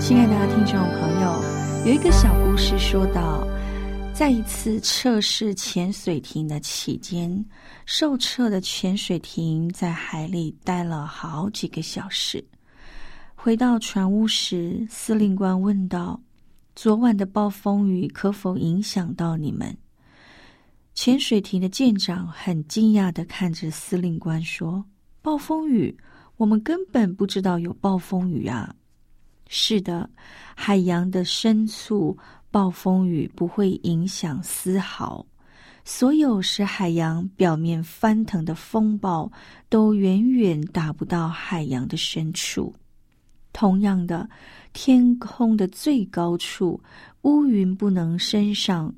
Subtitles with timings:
[0.00, 3.46] 亲爱的听众朋友，有一个小故事说道。
[4.14, 7.44] 在一次测试潜水艇的期间，
[7.84, 12.42] 受测的潜水艇在海里待了好几个小时。
[13.34, 16.18] 回到船屋时，司令官问道
[16.74, 19.76] ：“昨晚的暴风雨可否影响到你们？”
[20.94, 24.82] 潜水艇的舰长很惊讶的看着司令官说
[25.20, 25.94] ：“暴风雨？
[26.38, 28.74] 我们根本不知道有暴风雨啊
[29.50, 30.08] ！”“是的，
[30.56, 32.16] 海洋的深处。”
[32.52, 35.24] 暴风雨不会影响丝毫，
[35.84, 39.30] 所有使海洋表面翻腾的风暴
[39.68, 42.74] 都远远达不到海洋的深处。
[43.52, 44.28] 同样的，
[44.72, 46.82] 天空的最高处，
[47.22, 48.92] 乌云不能升上，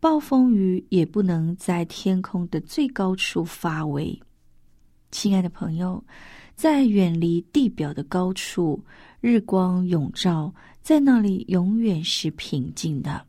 [0.00, 4.20] 暴风雨也不能在天空的最高处发威。
[5.12, 6.02] 亲爱的朋友，
[6.56, 8.82] 在远离地表的高处，
[9.20, 10.52] 日光永照。
[10.82, 13.26] 在那里永远是平静的，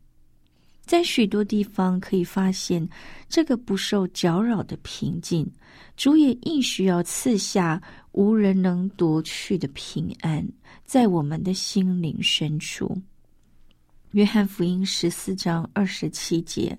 [0.82, 2.88] 在许多地方可以发现
[3.28, 5.44] 这个不受搅扰的平静，
[5.96, 7.82] 主也应需要赐下
[8.12, 10.46] 无人能夺去的平安，
[10.84, 12.96] 在我们的心灵深处。
[14.12, 16.78] 约翰福音十四章二十七节，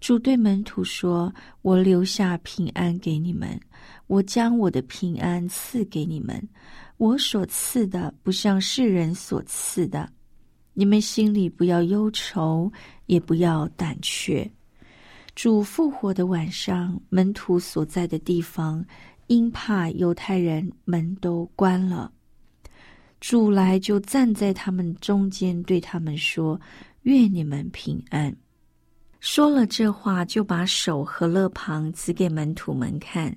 [0.00, 3.58] 主对门徒说：“我留下平安给你们，
[4.06, 6.48] 我将我的平安赐给你们。”
[6.98, 10.08] 我所赐的不像世人所赐的，
[10.72, 12.72] 你们心里不要忧愁，
[13.04, 14.50] 也不要胆怯。
[15.34, 18.82] 主复活的晚上，门徒所在的地方，
[19.26, 22.10] 因怕犹太人，门都关了。
[23.20, 26.58] 主来就站在他们中间，对他们说
[27.04, 28.34] ：“愿你们平安。”
[29.28, 33.36] 说了这话，就把手和乐旁指给门徒们看。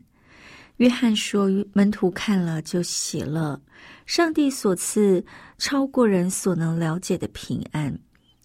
[0.78, 3.60] 约翰说：“门徒看了就喜乐，
[4.06, 5.26] 上帝所赐
[5.58, 8.00] 超过人所能了解的平安，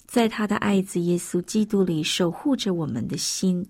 [0.06, 3.62] 在他的爱子耶稣基督里守护着我们的心。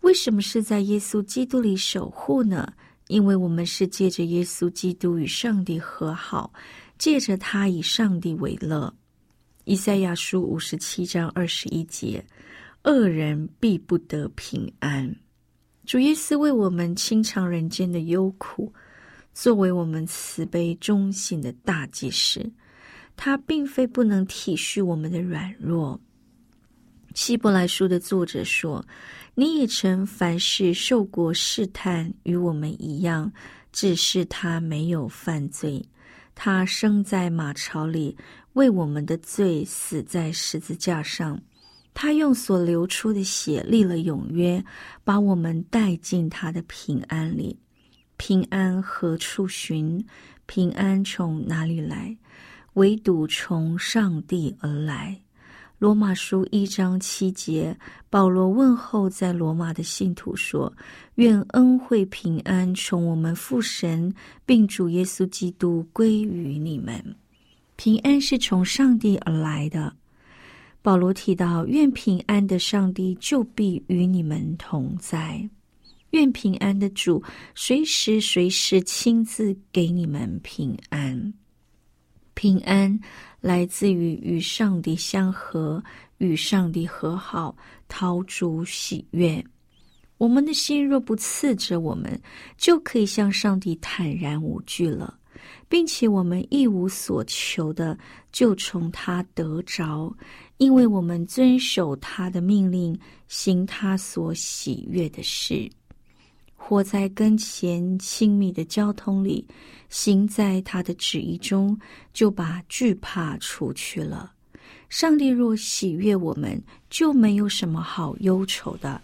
[0.00, 2.72] 为什么是在耶稣基督里守护呢？
[3.08, 6.50] 因为我们是借着耶稣基督与上帝和好，
[6.96, 8.90] 借着他以上帝为乐。
[9.64, 12.24] 以赛亚书五十七章二十一节：
[12.84, 15.14] 恶人必不得平安。”
[15.86, 18.72] 主耶稣为我们清偿人间的忧苦，
[19.34, 22.48] 作为我们慈悲忠信的大祭司，
[23.16, 26.00] 他并非不能体恤我们的软弱。
[27.14, 28.86] 希伯来书的作者说
[29.34, 33.32] ：“你也曾凡事受过试探，与我们一样，
[33.72, 35.84] 只是他没有犯罪。
[36.36, 38.16] 他生在马槽里，
[38.52, 41.40] 为我们的罪死在十字架上。”
[41.92, 44.64] 他用所流出的血立了永约，
[45.04, 47.58] 把我们带进他的平安里。
[48.16, 50.04] 平安何处寻？
[50.46, 52.16] 平安从哪里来？
[52.74, 55.20] 唯独从上帝而来。
[55.78, 57.76] 罗马书一章七节，
[58.10, 60.70] 保罗问候在罗马的信徒说
[61.16, 64.14] ：“愿恩惠平安从我们父神
[64.44, 67.02] 并主耶稣基督归于你们。
[67.76, 69.94] 平安是从上帝而来的。”
[70.82, 75.46] 保罗提到：“愿平安的上帝就必与你们同在，
[76.10, 77.22] 愿平安的主
[77.54, 81.34] 随时随时亲自给你们平安。
[82.32, 82.98] 平安
[83.42, 85.84] 来自于与上帝相合，
[86.16, 87.54] 与上帝和好，
[87.86, 89.44] 讨主喜悦。
[90.16, 92.18] 我们的心若不刺着我们，
[92.56, 95.19] 就可以向上帝坦然无惧了，
[95.70, 97.96] 并且我们一无所求的，
[98.30, 100.14] 就从他得着。”
[100.58, 102.94] 因为我们遵守他的命令，
[103.28, 105.66] 行他所喜悦的事。
[106.54, 109.42] 活在跟前亲密的交通里，
[109.88, 111.74] 行在他的旨意中，
[112.12, 114.30] 就把惧怕除去了。
[114.90, 119.00] 上帝若喜悦我们，就没有什么好忧愁的，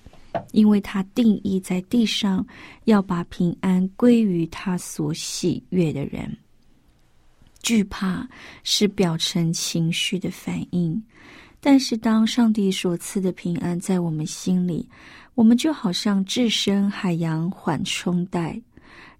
[0.53, 2.47] 因为他定义在地上
[2.85, 6.37] 要把平安归于他所喜悦的人。
[7.67, 8.25] 惧怕
[8.63, 11.03] 是表层情绪的反应，
[11.61, 14.89] 但是当上帝所赐的平安在我们心里，
[15.35, 18.63] 我们就好像置身海洋缓冲带，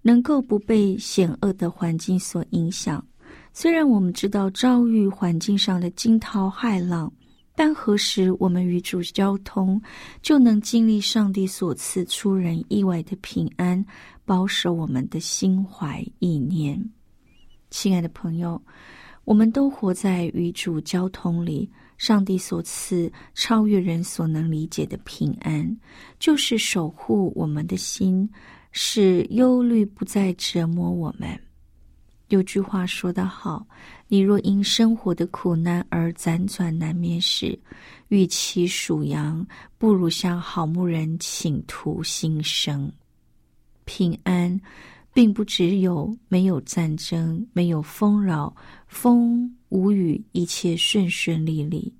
[0.01, 3.05] 能够不被险恶的环境所影响。
[3.51, 7.11] 虽然我们知道遭遇环境上的惊涛骇浪，
[7.53, 9.81] 但何时我们与主交通，
[10.21, 13.85] 就能经历上帝所赐出人意外的平安，
[14.23, 16.81] 保守我们的心怀意念。
[17.79, 18.59] 亲爱的朋友，
[19.23, 21.69] 我们都活在与主交通里，
[21.99, 25.77] 上帝所赐超越人所能理解的平安，
[26.17, 28.27] 就是守护我们的心，
[28.71, 31.39] 使忧虑不再折磨我们。
[32.29, 33.63] 有句话说得好
[34.09, 37.57] ：“你若因生活的苦难而辗转难眠时，
[38.07, 39.45] 与其数羊，
[39.77, 42.91] 不如向好牧人请图心声。”
[43.85, 44.59] 平安，
[45.17, 48.55] 并不只有没有战争、没有丰饶、
[48.87, 51.91] 风无雨、一切顺顺利利，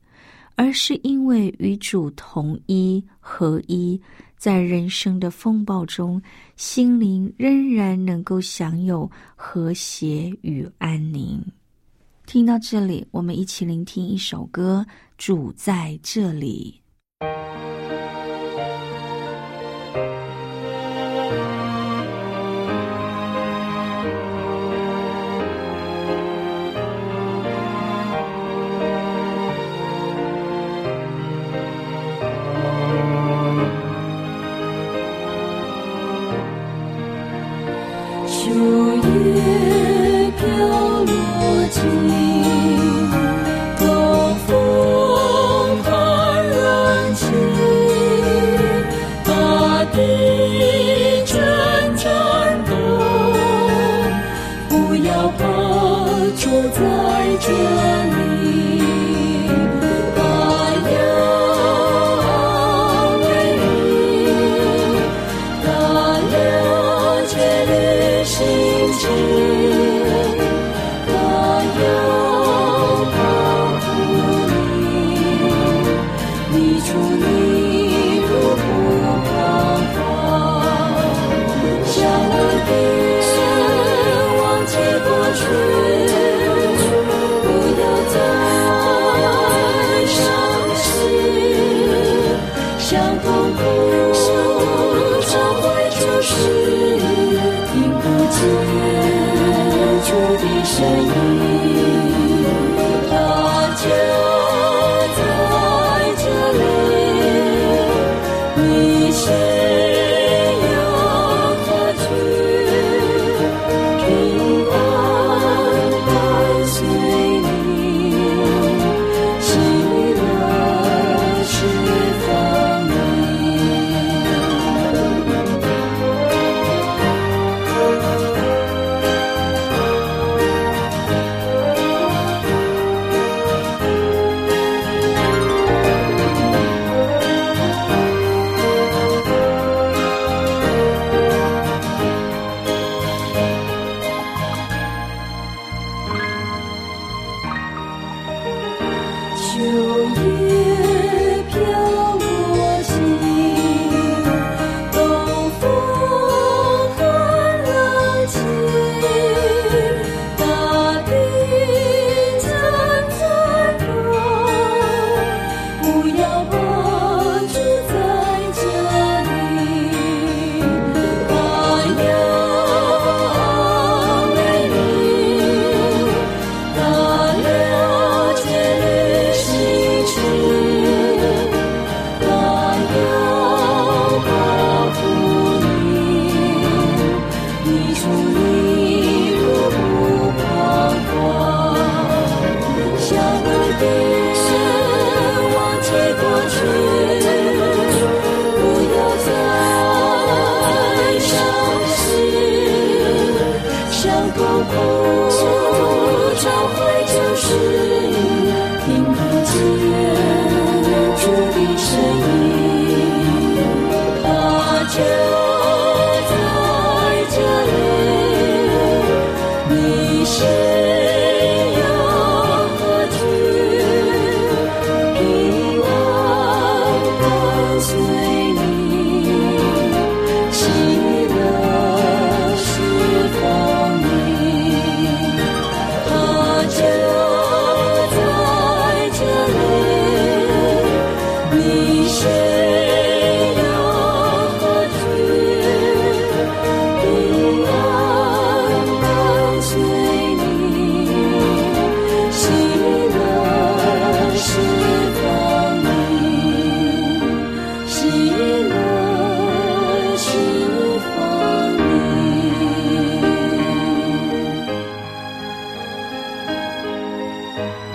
[0.54, 4.00] 而是因为与主同一合一。
[4.38, 6.22] 在人生的风暴中，
[6.58, 11.44] 心灵仍然能够享有和谐与安宁。
[12.28, 14.86] 听到这里，我们一起聆听一首歌，
[15.18, 16.80] 《主在这里》。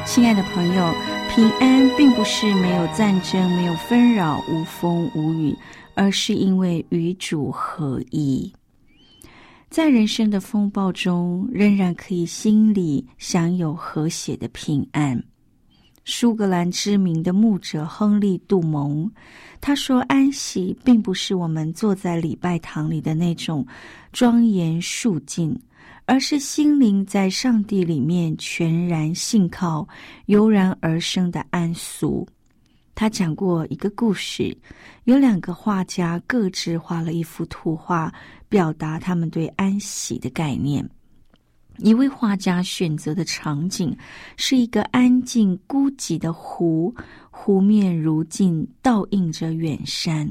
[0.04, 0.92] 亲爱的朋友，
[1.34, 5.56] 平安并不是没有战争、没有纷扰、无风无雨，
[5.94, 8.52] 而是因为与主合一。
[9.70, 15.22] 在人生的风暴中，仍然可以心里享有和谐的平安。
[16.04, 19.10] 苏格兰知名的牧者亨利·杜蒙
[19.60, 23.64] 他说：“安息并不是我们坐在礼拜堂里的那种
[24.12, 25.58] 庄严肃静。”
[26.04, 29.86] 而是心灵在上帝里面全然信靠、
[30.26, 32.26] 油然而生的安俗。
[32.94, 34.56] 他讲过一个故事，
[35.04, 38.12] 有两个画家各自画了一幅图画，
[38.48, 40.86] 表达他们对安息的概念。
[41.78, 43.96] 一位画家选择的场景
[44.36, 46.94] 是一个安静孤寂的湖，
[47.30, 50.30] 湖面如镜，倒映着远山。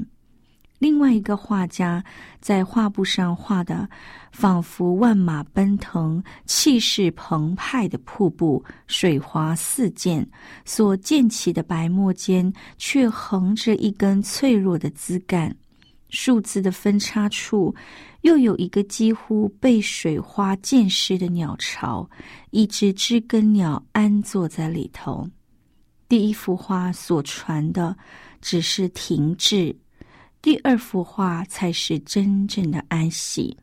[0.82, 2.04] 另外一个画家
[2.40, 3.88] 在画布上画的，
[4.32, 10.26] 仿佛万马奔腾、气势澎湃的瀑布，水花四溅，
[10.64, 15.56] 所溅起的白沫间却横着一根脆弱的枝干。
[16.08, 17.72] 树枝的分叉处，
[18.22, 22.10] 又有一个几乎被水花溅湿的鸟巢，
[22.50, 25.30] 一只知更鸟安坐在里头。
[26.08, 27.96] 第一幅画所传的，
[28.40, 29.76] 只是停滞。
[30.42, 33.56] 第二幅画才是真正的安息。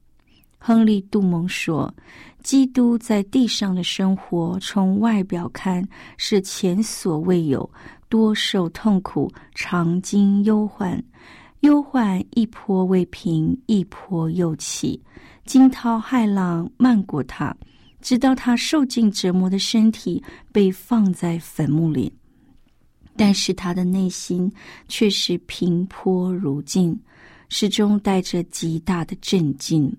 [0.57, 1.93] 亨利·杜蒙说
[2.41, 7.69] ：“基督在地上的生活，从外表看是前所未有，
[8.07, 11.01] 多受痛苦，常经忧患。
[11.59, 15.01] 忧患一波未平，一波又起，
[15.45, 17.53] 惊涛骇浪漫过他，
[17.99, 22.09] 直到他受尽折磨的身体被放在坟墓里。”
[23.19, 24.49] 但是他的内心
[24.87, 26.97] 却是平坡如镜，
[27.49, 29.93] 始终带着极大的震惊。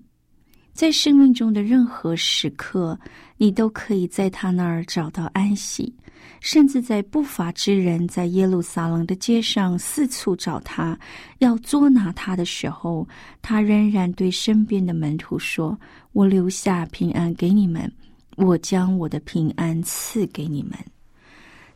[0.73, 2.99] 在生命中的任何时刻，
[3.37, 5.93] 你都可以在他那儿找到安息。
[6.39, 10.97] 甚至在不法之人在耶路撒冷的街上四处找他，
[11.37, 13.07] 要捉拿他的时候，
[13.43, 15.79] 他仍然对身边的门徒说
[16.13, 17.91] ：“我留下平安给你们，
[18.37, 20.73] 我将我的平安赐给你们。”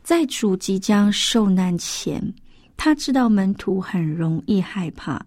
[0.06, 2.22] 在主即将受难前，
[2.76, 5.20] 他知道门徒很容易害怕，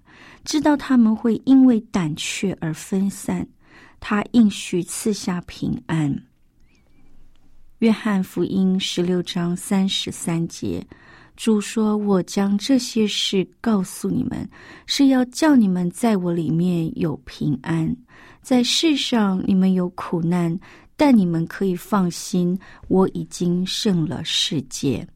[0.45, 3.45] 知道他们会因为胆怯而分散。
[3.99, 6.17] 他应许赐下平安。
[7.79, 10.81] 约翰福音十六章三十三节，
[11.35, 14.49] 主说：“我将这些事告诉你们，
[14.85, 17.93] 是要叫你们在我里面有平安。
[18.41, 20.57] 在世上你们有苦难。”
[20.99, 25.07] 但你们可以放心，我已经胜了世界。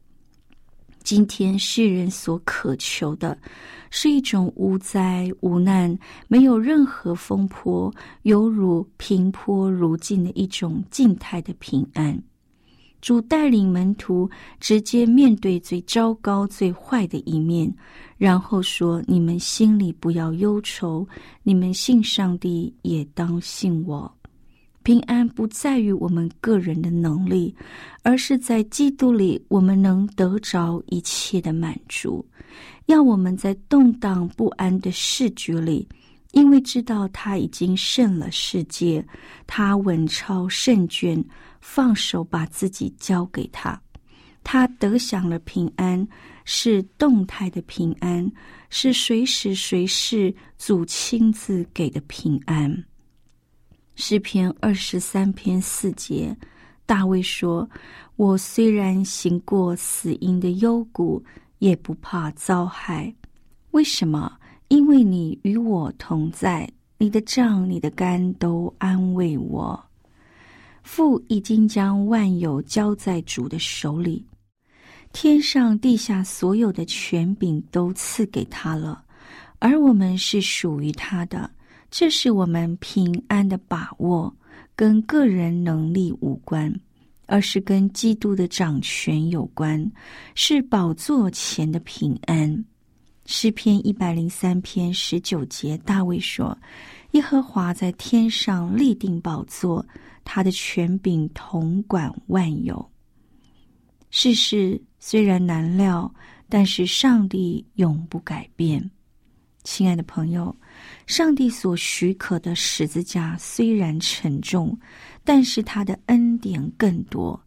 [1.02, 3.36] 今天世人所渴求的，
[3.90, 5.94] 是一种无灾无难、
[6.26, 12.18] 没有任何风波、犹如平坡如镜的一种静态的平安。
[13.02, 14.26] 主带领门徒
[14.58, 17.70] 直接面对最糟糕、最坏的一面，
[18.16, 21.06] 然后说：“你们心里不要忧愁，
[21.42, 24.10] 你们信上帝，也当信我。”
[24.84, 27.52] 平安不在于我们个人的能力，
[28.02, 32.24] 而是在基督里，我们能得着一切的满足。
[32.84, 35.88] 要我们在动荡不安的世局里，
[36.32, 39.02] 因为知道他已经胜了世界，
[39.46, 41.24] 他稳操胜券，
[41.60, 43.80] 放手把自己交给他，
[44.42, 46.06] 他得享了平安，
[46.44, 48.30] 是动态的平安，
[48.68, 52.84] 是随时随事主亲自给的平安。
[53.96, 56.36] 诗篇二十三篇四节，
[56.84, 57.68] 大卫说
[58.16, 61.22] ：“我虽然行过死荫的幽谷，
[61.60, 63.14] 也不怕遭害。
[63.70, 64.36] 为什么？
[64.68, 69.80] 因为你与我同在，你的杖、你的杆都安慰我。
[70.82, 74.26] 父已经将万有交在主的手里，
[75.12, 79.04] 天上地下所有的权柄都赐给他了，
[79.60, 81.48] 而我们是属于他的。”
[81.96, 84.34] 这是我们平安的把握，
[84.74, 86.74] 跟个人能力无关，
[87.26, 89.88] 而是跟基督的掌权有关，
[90.34, 92.64] 是宝座前的平安。
[93.26, 96.58] 诗篇一百零三篇十九节，大卫说
[97.14, 99.86] ：“耶和华在天上立定宝座，
[100.24, 102.90] 他的权柄统管万有。”
[104.10, 106.12] 世事虽然难料，
[106.48, 108.90] 但是上帝永不改变。
[109.64, 110.54] 亲爱的朋友。
[111.06, 114.78] 上帝所许可的十字架虽然沉重，
[115.24, 117.38] 但是他的恩典更多。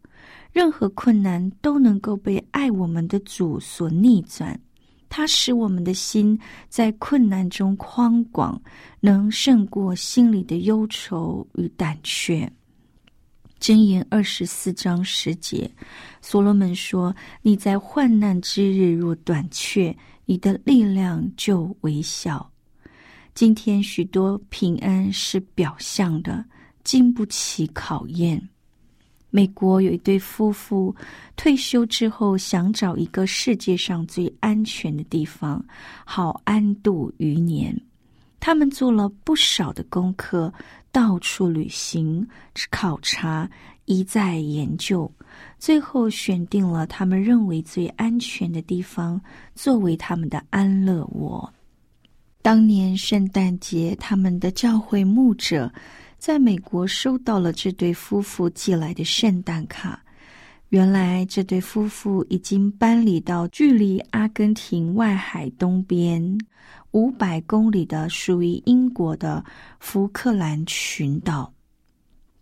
[0.52, 4.58] 任何困难都能够被爱我们的主所逆转。
[5.10, 8.60] 他使我们的心在困难中宽广，
[9.00, 12.50] 能胜过心里的忧愁与胆怯。
[13.58, 15.70] 箴言二十四章十节，
[16.20, 19.96] 所罗门说：“你在患难之日若短缺，
[20.28, 22.50] 你的力量就微小。”
[23.34, 26.44] 今天许多平安是表象的，
[26.84, 28.46] 经不起考验。
[29.30, 30.94] 美国有一对夫妇
[31.34, 35.64] 退休之后，想找一个世界上最安全的地方，
[36.04, 37.74] 好安度余年。
[38.38, 40.52] 他们做了不少的功课。
[40.90, 42.26] 到处旅行、
[42.70, 43.48] 考察，
[43.88, 45.10] 一再研究，
[45.58, 49.20] 最后选定了他们认为最安全的地方
[49.54, 51.52] 作为他们的安乐窝。
[52.42, 55.72] 当年圣诞节，他们的教会牧者
[56.18, 60.00] 在美国收到了这对夫妇寄来的圣诞卡。
[60.68, 66.38] 原来，这对夫妇已经搬离到距离阿根廷外海东边。
[66.92, 69.44] 五百公里的属于英国的
[69.78, 71.52] 福克兰群岛，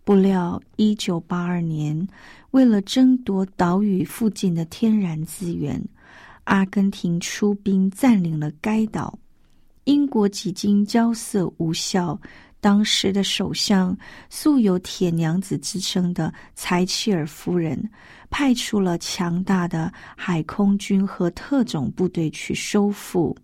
[0.06, 2.06] 不料一九八二年，
[2.52, 5.84] 为了争夺岛屿附近的天然资源，
[6.44, 9.18] 阿根廷出兵占领了该岛。
[9.82, 12.16] 英国几经交涉无效，
[12.60, 13.98] 当时的首相
[14.30, 17.90] 素有“铁娘子”之称的柴契尔夫人，
[18.30, 23.36] 派出了强大的海空军和特种部队去收复。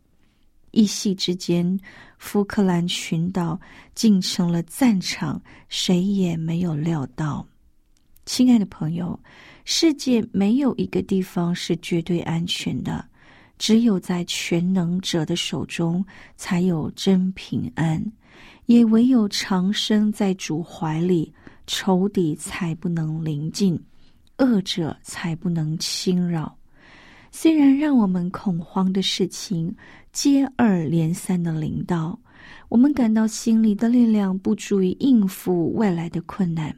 [0.72, 1.78] 一夕之间，
[2.18, 3.58] 福克兰群岛
[3.94, 7.46] 竟成了战场，谁也没有料到。
[8.26, 9.18] 亲爱的朋友，
[9.64, 13.04] 世界没有一个地方是绝对安全的，
[13.58, 16.04] 只有在全能者的手中
[16.36, 18.02] 才有真平安，
[18.66, 21.32] 也唯有长生在主怀里，
[21.66, 23.78] 仇敌才不能临近，
[24.38, 26.56] 恶者才不能侵扰。
[27.32, 29.74] 虽然让我们恐慌的事情。
[30.12, 32.20] 接二连三的临到，
[32.68, 36.76] 我们感到心里的力量不足以应付未来的困难，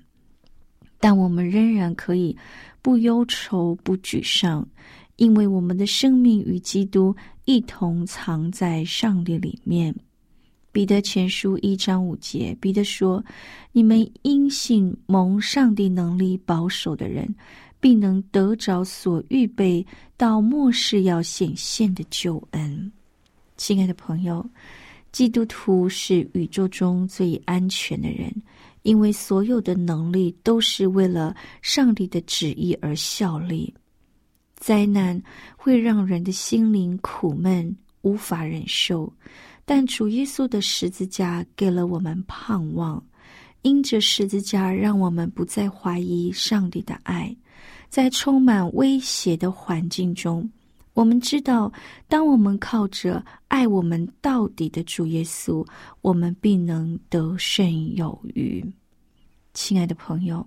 [1.01, 2.37] 但我们仍然可以
[2.81, 4.65] 不忧愁、不沮丧，
[5.17, 7.13] 因为我们的生命与基督
[7.45, 9.93] 一同藏在上帝里面。
[10.71, 13.25] 彼得前书一章五节，彼得说
[13.73, 17.35] ：“你们因信蒙上帝能力保守的人，
[17.85, 22.91] 必能得着所预备到末世要显现的救恩。”
[23.59, 24.43] 亲爱的朋友，
[25.13, 28.35] 基督徒是宇宙中最安全的人，
[28.85, 33.75] 因为所有的能力都是为了上帝的旨意而效力。
[34.57, 35.23] 灾难
[35.55, 39.13] 会让人的心灵苦闷，无法忍受，
[39.67, 43.05] 但主耶稣的十字架给了我们盼望。
[43.61, 47.35] 因着十字架，让我们不再怀疑上帝的爱，
[47.95, 50.51] 在充满威胁的环境中。
[50.95, 51.73] 我们知道，
[52.09, 55.65] 当我们靠着爱我们到底的主耶稣，
[56.01, 58.69] 我们必能得胜有余。
[59.53, 60.45] 亲爱的朋友，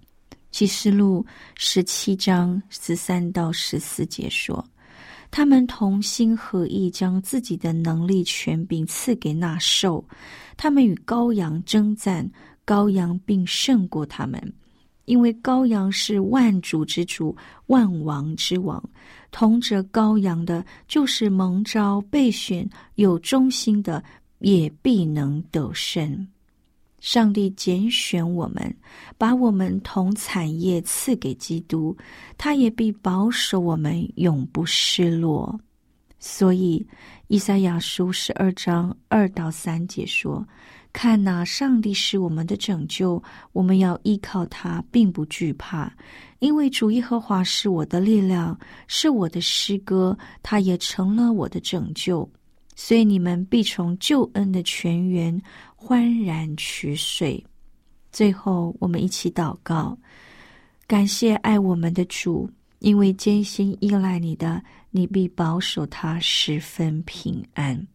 [0.50, 4.62] 《启示录》十七章十三到十四节说
[5.32, 10.04] ：“他们同心合意，将自己的能力、权柄赐给那兽，
[10.54, 12.30] 他们与羔羊征战，
[12.66, 14.38] 羔羊并胜过他们。”
[15.08, 17.34] 因为羔羊是万主之主、
[17.68, 18.82] 万王之王，
[19.30, 24.04] 同着羔羊的，就是蒙召、备选、有忠心的，
[24.40, 26.28] 也必能得胜。
[27.00, 28.76] 上帝拣选我们，
[29.16, 31.96] 把我们同产业赐给基督，
[32.36, 35.58] 他也必保守我们永不失落。
[36.18, 36.86] 所以，
[37.28, 40.46] 以赛亚书十二章二到三节说。
[40.92, 43.22] 看呐，上帝是我们的拯救，
[43.52, 45.92] 我们要依靠他，并不惧怕，
[46.40, 52.28] 因为主耶和华是我的力量，是我的诗歌，他也成了我的拯救。
[52.74, 55.40] 所以你们必从救恩的泉源
[55.76, 57.44] 欢然取水。
[58.10, 59.96] 最后，我们一起祷告，
[60.86, 67.86] 感谢爱我们的主，因为艰辛依赖你的，你必保守他十分平安。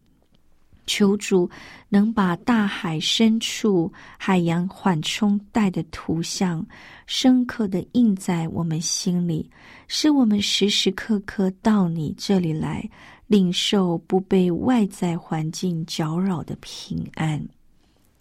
[0.86, 1.48] 求主
[1.88, 6.64] 能把大海深处海洋缓冲带的图像
[7.06, 9.48] 深刻的印在我们心里，
[9.88, 12.88] 使我们时时刻刻到你这里来，
[13.26, 17.42] 领受不被外在环境搅扰的平安。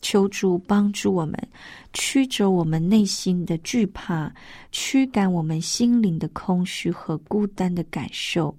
[0.02, 1.34] 求主帮助我们，
[1.94, 4.30] 驱走我们内心的惧怕，
[4.70, 8.54] 驱赶我们心灵的空虚和孤单的感受。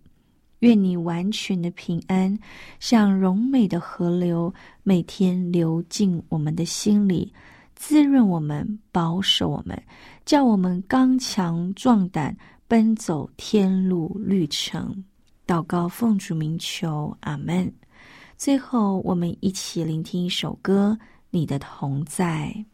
[0.64, 2.38] 愿你完全的平安，
[2.80, 7.30] 像荣美的河流，每天流进我们的心里，
[7.74, 9.80] 滋润我们，保守我们，
[10.24, 12.34] 叫我们刚强壮胆，
[12.66, 15.04] 奔走天路旅程。
[15.46, 17.70] 祷告奉主名求，阿门。
[18.38, 20.96] 最后，我们一起聆听一首歌，
[21.28, 22.64] 《你的同在》。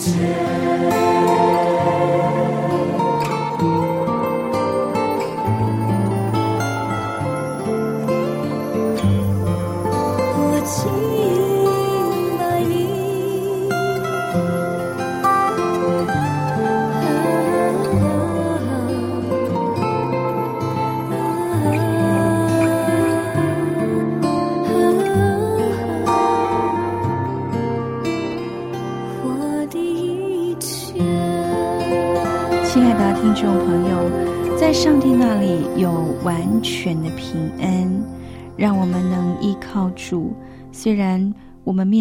[0.00, 0.99] 谢。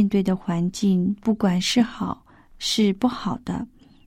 [0.10, 2.22] 对的环境不管是好
[2.58, 3.65] 是不好的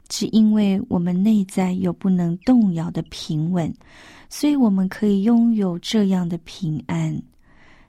[0.09, 3.73] 只因为我们内在有不能动摇的平稳
[4.29, 7.23] 所以我们可以拥有这样的平安。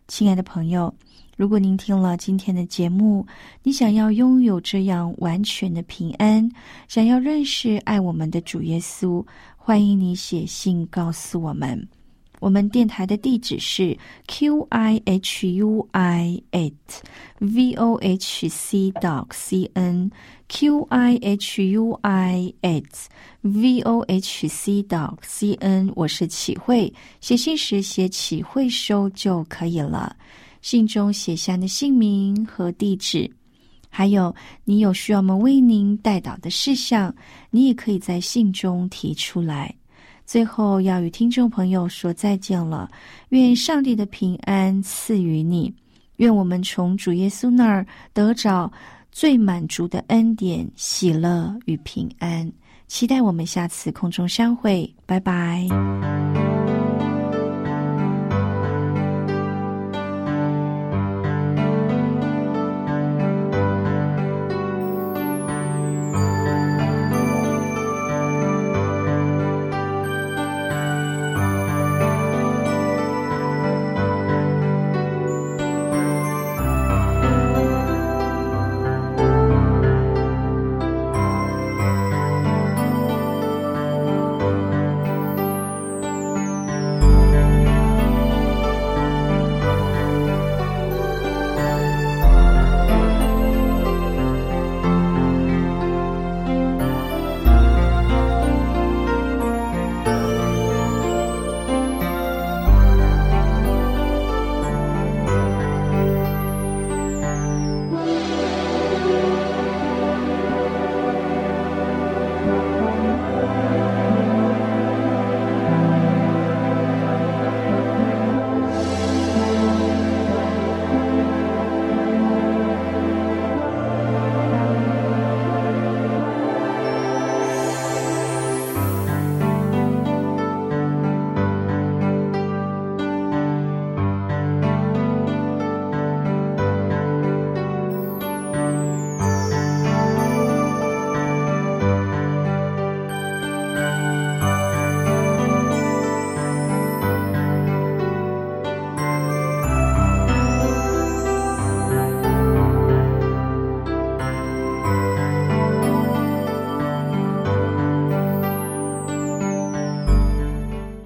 [0.08, 0.94] 亲爱的朋友
[1.36, 3.26] 如果您听了今天的节目
[3.64, 6.48] 你想要拥有这样完全的平安
[6.88, 9.26] 想要认识爱我们的主耶稣
[9.58, 12.03] 欢迎你写信告诉我们。
[12.44, 16.74] 我们电台的地址是 q i h u i at
[17.40, 20.12] v o h c dot c n
[20.50, 23.06] q i h u i at
[23.44, 25.90] v o h c dot c n。
[25.96, 30.14] 我是启慧，写信时写启慧收就可以了。
[30.62, 33.32] 信中写下的姓名和地址，
[33.90, 37.16] 还有你有需要我们为您带导的事项，
[37.52, 39.74] 你也可以在信中提出来。
[40.26, 42.90] 最后要与听众朋友说再见了，
[43.30, 45.74] 愿上帝的平安赐予你，
[46.18, 48.72] 愿我们从主耶稣那儿得着
[49.12, 52.52] 最满足的恩典、喜乐与平安。
[52.88, 55.68] 期待我们下次空中相会，拜拜。